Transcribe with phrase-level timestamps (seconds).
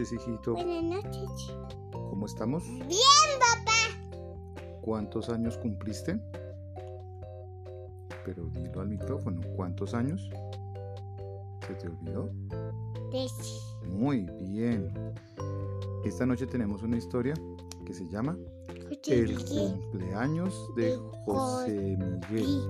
[0.00, 0.54] noches, hijito.
[0.54, 1.52] Buenas noches.
[1.92, 2.64] ¿Cómo estamos?
[2.66, 4.72] Bien, papá.
[4.80, 6.18] ¿Cuántos años cumpliste?
[8.24, 9.40] Pero dilo al micrófono.
[9.56, 10.30] ¿Cuántos años?
[11.66, 12.30] ¿Se te olvidó?
[13.10, 13.32] Tres.
[13.86, 14.92] Muy bien.
[16.04, 17.34] Esta noche tenemos una historia
[17.84, 18.38] que se llama
[19.06, 22.60] El cumpleaños de José Miguel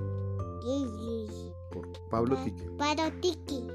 [1.70, 2.68] por Pablo Tique.
[2.76, 3.68] Para Tiki.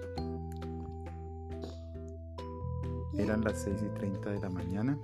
[3.17, 4.97] Eran las 6 y 30 de la mañana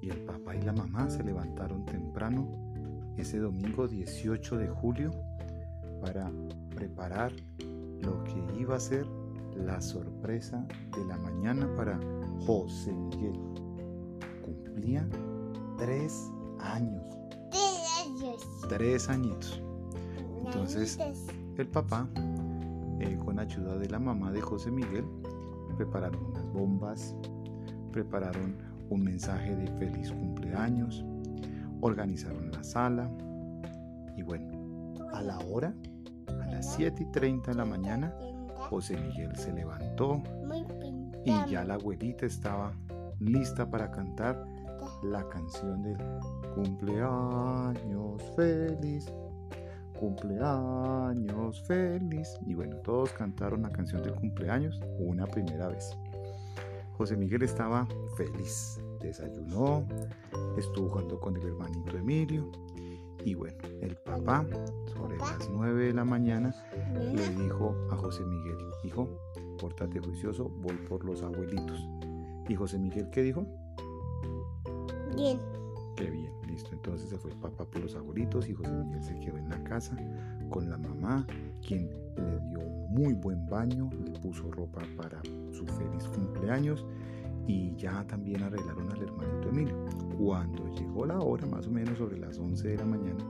[0.00, 2.48] y el papá y la mamá se levantaron temprano
[3.16, 5.10] ese domingo 18 de julio
[6.00, 6.30] para
[6.74, 7.32] preparar
[8.00, 9.06] lo que iba a ser
[9.54, 10.66] la sorpresa
[10.96, 12.00] de la mañana para
[12.46, 13.38] José Miguel.
[14.42, 15.06] Cumplía
[15.76, 16.30] tres
[16.60, 17.02] años,
[17.50, 18.66] Tres años.
[18.68, 19.62] tres añitos.
[20.44, 20.98] Entonces.
[21.58, 22.08] El papá,
[23.00, 25.04] eh, con ayuda de la mamá de José Miguel,
[25.80, 27.16] prepararon unas bombas,
[27.90, 28.54] prepararon
[28.90, 31.02] un mensaje de feliz cumpleaños,
[31.80, 33.10] organizaron la sala
[34.14, 35.74] y bueno, a la hora,
[36.28, 38.14] a las 7 y 30 de la mañana,
[38.68, 40.22] José Miguel se levantó
[41.24, 42.72] y ya la abuelita estaba
[43.18, 44.44] lista para cantar
[45.02, 45.96] la canción del
[46.54, 49.10] cumpleaños feliz,
[50.00, 52.34] cumpleaños feliz.
[52.46, 55.96] Y bueno, todos cantaron la canción del cumpleaños una primera vez.
[56.94, 59.86] José Miguel estaba feliz, desayunó,
[60.58, 62.50] estuvo jugando con el hermanito Emilio.
[63.24, 64.46] Y bueno, el papá,
[64.86, 66.54] sobre las 9 de la mañana,
[66.94, 69.08] le dijo a José Miguel, hijo,
[69.58, 71.86] pórtate juicioso, voy por los abuelitos.
[72.48, 73.46] Y José Miguel, ¿qué dijo?
[75.14, 75.38] Bien.
[75.96, 76.32] Qué bien,
[76.72, 79.62] Entonces se fue el papá por los abuelitos y José Miguel se quedó en la
[79.64, 79.96] casa
[80.48, 81.26] con la mamá,
[81.66, 85.22] quien le dio un muy buen baño, le puso ropa para
[85.52, 86.86] su feliz cumpleaños
[87.46, 89.76] y ya también arreglaron al hermanito Emilio.
[90.18, 93.24] Cuando llegó la hora, más o menos sobre las 11 de la mañana,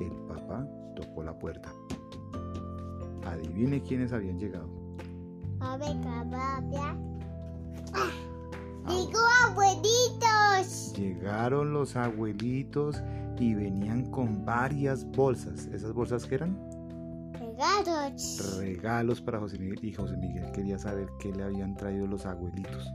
[0.00, 1.72] el papá tocó la puerta.
[3.24, 4.68] Adivine quiénes habían llegado.
[5.60, 7.15] A ver.
[8.88, 10.92] Digo abuelitos.
[10.94, 13.02] Llegaron los abuelitos
[13.38, 15.66] y venían con varias bolsas.
[15.66, 16.56] ¿Esas bolsas qué eran?
[17.32, 18.56] Regalos.
[18.58, 19.78] Regalos para José Miguel.
[19.82, 22.88] Y José Miguel quería saber qué le habían traído los abuelitos.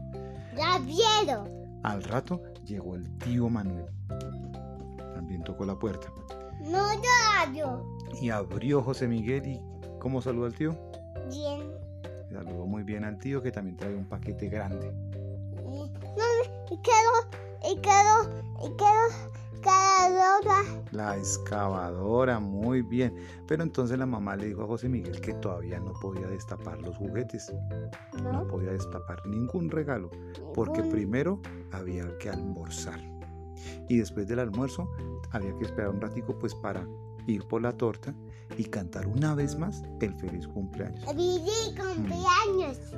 [0.55, 1.49] Ya vieron.
[1.83, 3.85] Al rato llegó el tío Manuel.
[5.15, 6.07] También tocó la puerta.
[6.61, 6.91] No
[7.53, 7.85] yo.
[8.21, 9.61] Y abrió José Miguel y
[9.99, 10.77] ¿cómo saludó al tío?
[11.29, 11.61] Bien.
[12.31, 14.93] Saludó muy bien al tío que también trae un paquete grande.
[16.71, 17.11] Y quiero,
[17.69, 20.81] y quiero, y quiero cada hora.
[20.91, 23.15] La excavadora, muy bien.
[23.47, 26.97] Pero entonces la mamá le dijo a José Miguel que todavía no podía destapar los
[26.97, 27.53] juguetes.
[28.23, 28.47] no No.
[28.47, 30.09] podía destapar ningún regalo,
[30.55, 31.39] porque primero
[31.71, 32.99] había que almorzar
[33.87, 34.89] y después del almuerzo
[35.31, 36.87] había que esperar un ratico pues para
[37.27, 38.13] ir por la torta
[38.57, 41.05] y cantar una vez más el feliz cumpleaños.
[41.15, 42.25] Viví cumpleaños.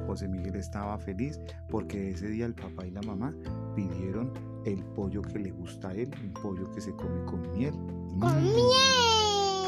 [0.08, 1.40] José Miguel estaba feliz
[1.70, 3.34] porque ese día el papá y la mamá
[3.76, 4.32] pidieron
[4.66, 7.74] el pollo que le gusta a él, un pollo que se come con miel
[8.20, 8.64] Con Mm, miel.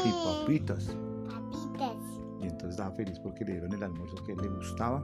[0.04, 0.96] y papitas.
[1.28, 1.96] Papitas.
[2.40, 5.02] Y entonces estaba feliz porque le dieron el almuerzo que a él le gustaba.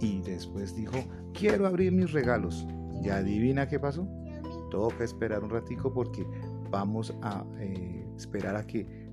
[0.00, 0.96] Y después dijo,
[1.34, 2.66] quiero abrir mis regalos.
[3.02, 4.06] Y adivina qué pasó.
[4.70, 6.26] Toca esperar un ratico porque
[6.70, 9.07] vamos a eh, esperar a que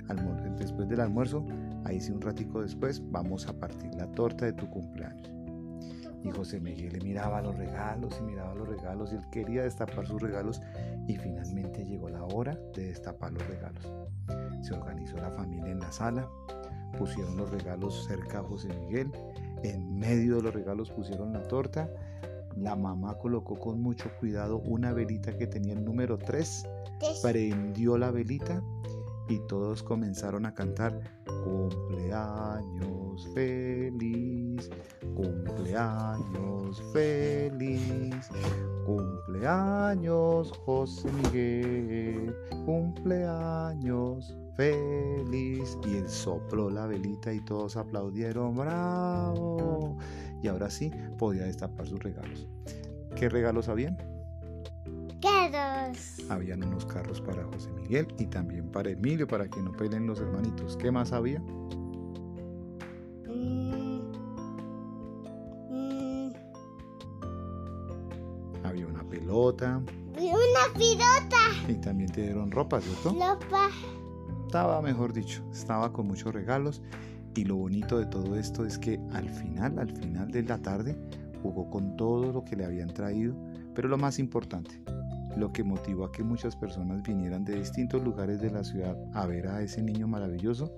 [0.57, 1.45] después del almuerzo,
[1.83, 5.31] ahí sí un ratico después, vamos a partir la torta de tu cumpleaños.
[6.23, 10.07] Y José Miguel le miraba los regalos y miraba los regalos y él quería destapar
[10.07, 10.59] sus regalos
[11.07, 13.93] y finalmente llegó la hora de destapar los regalos.
[14.61, 16.27] Se organizó la familia en la sala,
[16.97, 19.11] pusieron los regalos cerca a José Miguel,
[19.63, 21.89] en medio de los regalos pusieron la torta,
[22.55, 26.65] la mamá colocó con mucho cuidado una velita que tenía el número 3,
[26.99, 27.19] Tres.
[27.21, 28.63] prendió la velita
[29.27, 30.99] y todos comenzaron a cantar
[31.43, 34.69] cumpleaños feliz,
[35.15, 38.29] cumpleaños feliz,
[38.85, 42.35] cumpleaños José Miguel,
[42.65, 45.77] cumpleaños feliz.
[45.87, 49.97] Y él sopló la velita y todos aplaudieron, bravo.
[50.41, 52.47] Y ahora sí podía destapar sus regalos.
[53.15, 54.14] ¿Qué regalos habían?
[55.51, 56.17] Carros.
[56.29, 60.19] Habían unos carros para José Miguel y también para Emilio, para que no peleen los
[60.19, 60.77] hermanitos.
[60.77, 61.39] ¿Qué más había?
[63.27, 64.01] Mm.
[65.69, 66.31] Mm.
[68.63, 69.81] Había una pelota
[70.17, 71.37] Una pilota.
[71.67, 73.11] y también te dieron ropa, ¿cierto?
[73.13, 73.69] Lopa.
[74.45, 76.81] Estaba, mejor dicho, estaba con muchos regalos
[77.35, 80.97] y lo bonito de todo esto es que al final, al final de la tarde,
[81.43, 83.35] jugó con todo lo que le habían traído,
[83.73, 84.81] pero lo más importante,
[85.35, 89.25] lo que motivó a que muchas personas vinieran de distintos lugares de la ciudad a
[89.25, 90.71] ver a ese niño maravilloso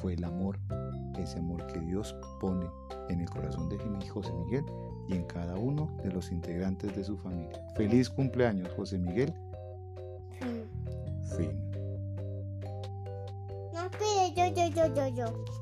[0.00, 0.58] fue el amor,
[1.18, 2.66] ese amor que Dios pone
[3.08, 3.78] en el corazón de
[4.08, 4.64] José Miguel
[5.08, 7.64] y en cada uno de los integrantes de su familia.
[7.76, 9.32] Feliz cumpleaños, José Miguel.
[10.38, 10.64] Fin.
[11.36, 11.70] Fin.
[13.72, 15.61] No, pide yo, yo, yo, yo, yo.